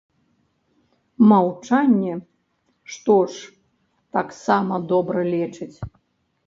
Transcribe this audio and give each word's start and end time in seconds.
Маўчанне 1.31 2.13
што 2.95 3.19
ж, 3.35 3.45
таксама 4.19 4.83
добра 4.95 5.19
лечыць. 5.33 5.77